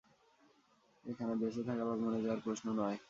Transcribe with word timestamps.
এখানে 1.05 1.33
বেচে 1.35 1.61
থাকা 1.67 1.83
বা 1.85 1.95
মরে 1.95 2.19
যাওয়ার 2.23 2.41
প্রশ্ন 2.45 2.65
নয়। 2.79 2.97